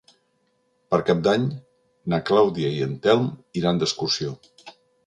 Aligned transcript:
Per 0.93 0.99
Cap 1.09 1.21
d'Any 1.27 1.45
na 2.15 2.21
Clàudia 2.31 2.73
i 2.79 2.83
en 2.89 2.99
Telm 3.07 3.31
iran 3.63 3.85
d'excursió. 3.85 4.39